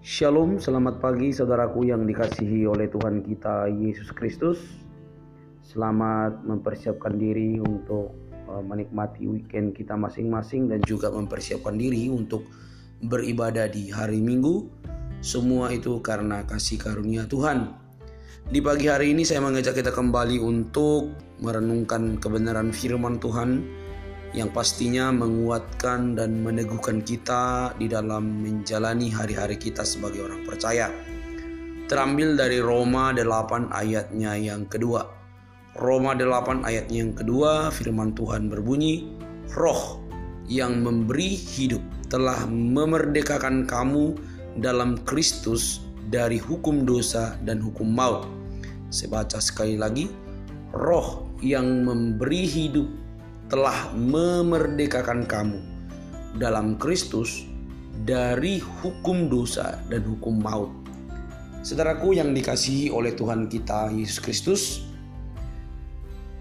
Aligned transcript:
Shalom, 0.00 0.56
selamat 0.56 0.96
pagi 0.96 1.28
saudaraku 1.28 1.92
yang 1.92 2.08
dikasihi 2.08 2.64
oleh 2.64 2.88
Tuhan 2.88 3.20
kita 3.20 3.68
Yesus 3.68 4.08
Kristus. 4.16 4.56
Selamat 5.60 6.40
mempersiapkan 6.40 7.20
diri 7.20 7.60
untuk 7.60 8.16
uh, 8.48 8.64
menikmati 8.64 9.28
weekend 9.28 9.76
kita 9.76 10.00
masing-masing 10.00 10.72
dan 10.72 10.80
juga 10.88 11.12
mempersiapkan 11.12 11.76
diri 11.76 12.08
untuk 12.08 12.48
beribadah 13.04 13.68
di 13.68 13.92
hari 13.92 14.24
Minggu. 14.24 14.72
Semua 15.20 15.68
itu 15.68 16.00
karena 16.00 16.48
kasih 16.48 16.80
karunia 16.80 17.28
Tuhan. 17.28 17.76
Di 18.48 18.64
pagi 18.64 18.88
hari 18.88 19.12
ini 19.12 19.28
saya 19.28 19.44
mengajak 19.44 19.84
kita 19.84 19.92
kembali 19.92 20.40
untuk 20.40 21.12
merenungkan 21.44 22.16
kebenaran 22.16 22.72
firman 22.72 23.20
Tuhan 23.20 23.68
yang 24.30 24.50
pastinya 24.54 25.10
menguatkan 25.10 26.14
dan 26.14 26.46
meneguhkan 26.46 27.02
kita 27.02 27.74
di 27.74 27.90
dalam 27.90 28.42
menjalani 28.42 29.10
hari-hari 29.10 29.58
kita 29.58 29.82
sebagai 29.82 30.26
orang 30.26 30.46
percaya. 30.46 30.90
Terambil 31.90 32.38
dari 32.38 32.62
Roma 32.62 33.10
8 33.10 33.74
ayatnya 33.74 34.38
yang 34.38 34.70
kedua. 34.70 35.02
Roma 35.74 36.14
8 36.14 36.62
ayatnya 36.62 36.98
yang 37.02 37.14
kedua 37.18 37.74
firman 37.74 38.14
Tuhan 38.14 38.46
berbunyi, 38.46 39.10
Roh 39.58 39.98
yang 40.46 40.82
memberi 40.86 41.34
hidup 41.34 41.82
telah 42.06 42.46
memerdekakan 42.46 43.66
kamu 43.66 44.14
dalam 44.62 44.98
Kristus 45.02 45.82
dari 46.10 46.38
hukum 46.38 46.86
dosa 46.86 47.34
dan 47.42 47.58
hukum 47.58 47.86
maut. 47.86 48.26
Saya 48.90 49.22
baca 49.22 49.38
sekali 49.42 49.74
lagi, 49.78 50.06
Roh 50.70 51.26
yang 51.42 51.82
memberi 51.82 52.46
hidup 52.46 52.99
telah 53.50 53.90
memerdekakan 53.98 55.26
kamu 55.26 55.58
dalam 56.38 56.78
Kristus 56.78 57.42
dari 58.06 58.62
hukum 58.62 59.26
dosa 59.26 59.82
dan 59.90 60.06
hukum 60.06 60.38
maut. 60.38 60.70
Saudaraku 61.66 62.16
yang 62.16 62.30
dikasihi 62.32 62.88
oleh 62.94 63.12
Tuhan 63.12 63.50
kita 63.50 63.90
Yesus 63.92 64.22
Kristus, 64.22 64.62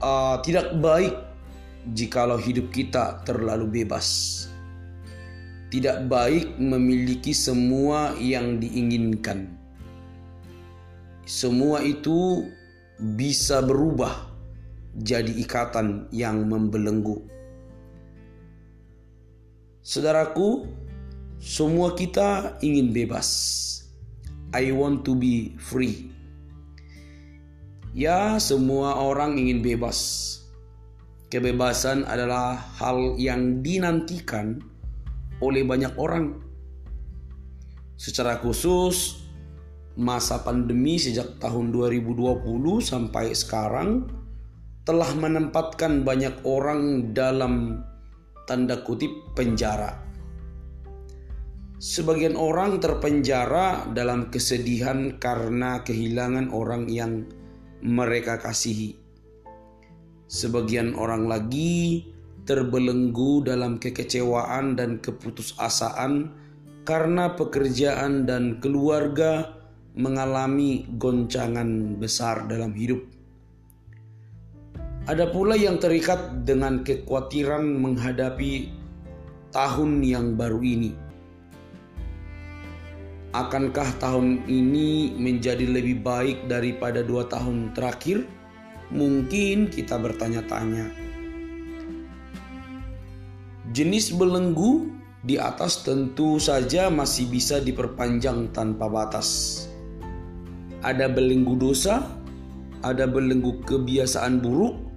uh, 0.06 0.38
tidak 0.46 0.78
baik 0.80 1.18
jikalau 1.98 2.38
hidup 2.38 2.70
kita 2.70 3.26
terlalu 3.26 3.84
bebas. 3.84 4.46
Tidak 5.74 6.06
baik 6.06 6.62
memiliki 6.62 7.34
semua 7.34 8.14
yang 8.22 8.62
diinginkan. 8.62 9.50
Semua 11.26 11.82
itu 11.86 12.50
bisa 12.98 13.62
berubah 13.62 14.29
jadi 15.00 15.32
ikatan 15.40 16.12
yang 16.12 16.44
membelenggu. 16.44 17.24
Saudaraku, 19.80 20.68
semua 21.40 21.96
kita 21.96 22.60
ingin 22.60 22.92
bebas. 22.92 23.28
I 24.52 24.76
want 24.76 25.08
to 25.08 25.16
be 25.16 25.56
free. 25.56 26.12
Ya, 27.96 28.38
semua 28.38 29.00
orang 29.00 29.40
ingin 29.40 29.64
bebas. 29.64 30.28
Kebebasan 31.32 32.06
adalah 32.06 32.58
hal 32.78 33.16
yang 33.18 33.64
dinantikan 33.64 34.60
oleh 35.40 35.64
banyak 35.64 35.94
orang. 35.96 36.38
Secara 37.96 38.42
khusus, 38.42 39.26
masa 40.00 40.42
pandemi 40.44 40.96
sejak 40.96 41.40
tahun 41.40 41.72
2020 41.72 42.46
sampai 42.80 43.36
sekarang 43.36 44.19
telah 44.84 45.12
menempatkan 45.16 46.04
banyak 46.08 46.44
orang 46.48 47.12
dalam 47.16 47.84
tanda 48.50 48.82
kutip 48.82 49.12
penjara. 49.38 49.96
Sebagian 51.80 52.36
orang 52.36 52.84
terpenjara 52.84 53.88
dalam 53.96 54.28
kesedihan 54.28 55.16
karena 55.16 55.80
kehilangan 55.88 56.52
orang 56.52 56.92
yang 56.92 57.24
mereka 57.80 58.36
kasihi. 58.36 59.00
Sebagian 60.28 60.94
orang 61.00 61.32
lagi 61.32 62.04
terbelenggu 62.44 63.48
dalam 63.48 63.80
kekecewaan 63.80 64.76
dan 64.76 65.00
keputusasaan 65.00 66.34
karena 66.84 67.38
pekerjaan 67.38 68.28
dan 68.28 68.58
keluarga 68.60 69.56
mengalami 69.96 70.90
goncangan 70.98 71.96
besar 72.02 72.50
dalam 72.50 72.74
hidup. 72.74 73.19
Ada 75.10 75.26
pula 75.26 75.58
yang 75.58 75.82
terikat 75.82 76.46
dengan 76.46 76.86
kekhawatiran 76.86 77.66
menghadapi 77.82 78.70
tahun 79.50 80.06
yang 80.06 80.38
baru 80.38 80.62
ini. 80.62 80.94
Akankah 83.34 83.90
tahun 83.98 84.46
ini 84.46 85.18
menjadi 85.18 85.66
lebih 85.66 86.06
baik 86.06 86.46
daripada 86.46 87.02
dua 87.02 87.26
tahun 87.26 87.74
terakhir? 87.74 88.22
Mungkin 88.94 89.74
kita 89.74 89.98
bertanya-tanya. 89.98 90.94
Jenis 93.74 94.14
belenggu 94.14 94.94
di 95.26 95.42
atas 95.42 95.82
tentu 95.82 96.38
saja 96.38 96.94
masih 96.94 97.26
bisa 97.34 97.58
diperpanjang 97.58 98.54
tanpa 98.54 98.86
batas. 98.86 99.66
Ada 100.86 101.10
belenggu 101.10 101.58
dosa, 101.58 102.06
ada 102.86 103.10
belenggu 103.10 103.66
kebiasaan 103.66 104.38
buruk, 104.38 104.89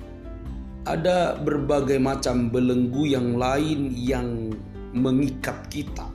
ada 0.82 1.38
berbagai 1.38 2.02
macam 2.02 2.50
belenggu 2.50 3.06
yang 3.06 3.38
lain 3.38 3.94
yang 3.94 4.50
mengikat 4.90 5.54
kita. 5.70 6.10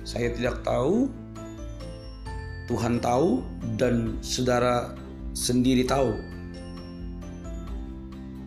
Saya 0.00 0.32
tidak 0.32 0.64
tahu, 0.64 1.12
Tuhan 2.72 3.04
tahu, 3.04 3.44
dan 3.76 4.16
saudara 4.24 4.96
sendiri 5.36 5.84
tahu. 5.84 6.16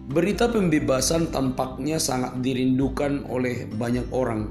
Berita 0.09 0.49
pembebasan 0.49 1.29
tampaknya 1.29 2.01
sangat 2.01 2.41
dirindukan 2.41 3.23
oleh 3.29 3.69
banyak 3.69 4.09
orang, 4.09 4.49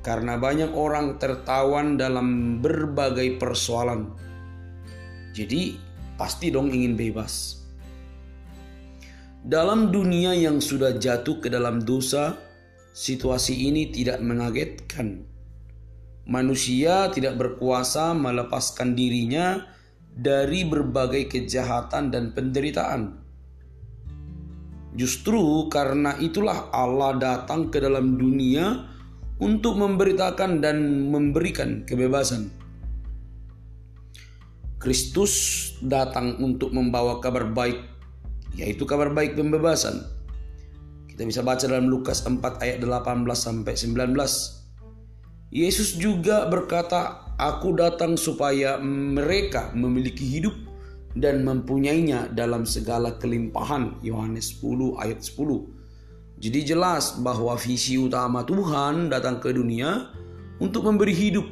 karena 0.00 0.40
banyak 0.40 0.72
orang 0.72 1.20
tertawan 1.20 2.00
dalam 2.00 2.58
berbagai 2.64 3.36
persoalan. 3.36 4.08
Jadi, 5.36 5.76
pasti 6.18 6.50
dong 6.50 6.72
ingin 6.72 6.98
bebas. 6.98 7.62
Dalam 9.48 9.88
dunia 9.88 10.36
yang 10.36 10.60
sudah 10.60 11.00
jatuh 11.00 11.40
ke 11.40 11.48
dalam 11.48 11.80
dosa, 11.80 12.36
situasi 12.92 13.72
ini 13.72 13.88
tidak 13.88 14.20
mengagetkan. 14.20 15.24
Manusia 16.28 17.08
tidak 17.08 17.40
berkuasa 17.40 18.12
melepaskan 18.12 18.92
dirinya 18.92 19.64
dari 20.12 20.68
berbagai 20.68 21.32
kejahatan 21.32 22.12
dan 22.12 22.36
penderitaan. 22.36 23.24
Justru 24.92 25.72
karena 25.72 26.20
itulah 26.20 26.68
Allah 26.68 27.16
datang 27.16 27.72
ke 27.72 27.80
dalam 27.80 28.20
dunia 28.20 28.84
untuk 29.40 29.80
memberitakan 29.80 30.60
dan 30.60 31.08
memberikan 31.08 31.88
kebebasan. 31.88 32.52
Kristus 34.76 35.32
datang 35.80 36.36
untuk 36.36 36.68
membawa 36.76 37.16
kabar 37.24 37.48
baik 37.48 37.97
yaitu 38.58 38.82
kabar 38.82 39.14
baik 39.14 39.38
pembebasan. 39.38 40.02
Kita 41.06 41.22
bisa 41.22 41.46
baca 41.46 41.64
dalam 41.66 41.86
Lukas 41.86 42.26
4 42.26 42.58
ayat 42.58 42.82
18 42.82 43.22
sampai 43.38 43.74
19. 43.78 44.58
Yesus 45.54 45.96
juga 45.96 46.44
berkata, 46.50 47.32
"Aku 47.38 47.72
datang 47.72 48.18
supaya 48.18 48.76
mereka 48.82 49.72
memiliki 49.72 50.26
hidup 50.26 50.52
dan 51.16 51.46
mempunyainya 51.46 52.28
dalam 52.34 52.66
segala 52.66 53.16
kelimpahan." 53.16 54.02
Yohanes 54.04 54.58
10 54.60 54.98
ayat 55.00 55.22
10. 55.24 55.70
Jadi 56.38 56.70
jelas 56.70 57.18
bahwa 57.18 57.58
visi 57.58 57.98
utama 57.98 58.46
Tuhan 58.46 59.10
datang 59.10 59.42
ke 59.42 59.50
dunia 59.50 60.14
untuk 60.62 60.86
memberi 60.86 61.10
hidup, 61.10 61.46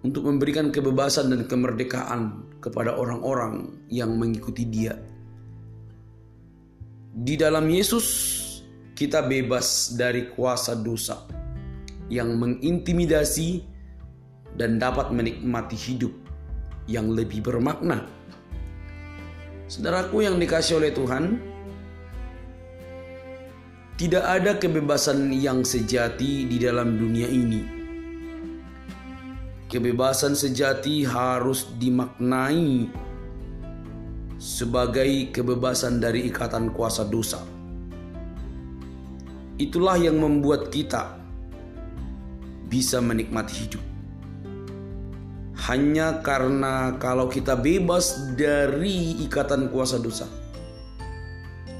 untuk 0.00 0.24
memberikan 0.32 0.72
kebebasan 0.72 1.28
dan 1.28 1.44
kemerdekaan 1.44 2.48
kepada 2.64 2.96
orang-orang 2.96 3.68
yang 3.92 4.16
mengikuti 4.16 4.64
Dia. 4.64 5.11
Di 7.12 7.36
dalam 7.36 7.68
Yesus 7.68 8.08
kita 8.96 9.20
bebas 9.28 9.92
dari 10.00 10.32
kuasa 10.32 10.72
dosa 10.72 11.28
yang 12.08 12.40
mengintimidasi 12.40 13.60
dan 14.56 14.80
dapat 14.80 15.12
menikmati 15.12 15.76
hidup 15.76 16.08
yang 16.88 17.12
lebih 17.12 17.44
bermakna. 17.44 18.08
Saudaraku 19.68 20.24
yang 20.24 20.40
dikasih 20.40 20.80
oleh 20.80 20.92
Tuhan, 20.96 21.36
tidak 24.00 24.24
ada 24.24 24.56
kebebasan 24.56 25.36
yang 25.36 25.68
sejati 25.68 26.48
di 26.48 26.56
dalam 26.56 26.96
dunia 26.96 27.28
ini. 27.28 27.60
Kebebasan 29.68 30.32
sejati 30.32 31.04
harus 31.04 31.68
dimaknai 31.76 32.88
sebagai 34.42 35.30
kebebasan 35.30 36.02
dari 36.02 36.26
ikatan 36.26 36.74
kuasa 36.74 37.06
dosa. 37.06 37.38
Itulah 39.54 39.94
yang 40.02 40.18
membuat 40.18 40.74
kita 40.74 41.14
bisa 42.66 42.98
menikmati 42.98 43.54
hidup. 43.54 43.82
Hanya 45.70 46.18
karena 46.26 46.98
kalau 46.98 47.30
kita 47.30 47.54
bebas 47.54 48.34
dari 48.34 49.22
ikatan 49.22 49.70
kuasa 49.70 50.02
dosa. 50.02 50.26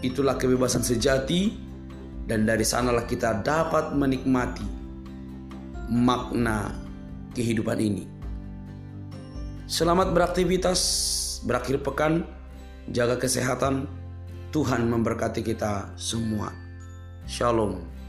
Itulah 0.07 0.39
kebebasan 0.39 0.87
sejati 0.87 1.59
dan 2.31 2.47
dari 2.47 2.63
sanalah 2.63 3.11
kita 3.11 3.43
dapat 3.43 3.91
menikmati 3.99 4.63
makna 5.91 6.79
kehidupan 7.35 7.79
ini. 7.83 8.07
Selamat 9.67 10.15
beraktivitas, 10.15 10.79
berakhir 11.43 11.83
pekan, 11.83 12.42
jaga 12.91 13.21
kesehatan. 13.21 13.87
Tuhan 14.53 14.85
memberkati 14.85 15.41
kita 15.41 15.97
semua. 15.97 16.53
Shalom. 17.25 18.02